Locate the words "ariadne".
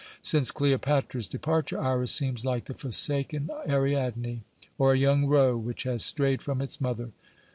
3.69-4.41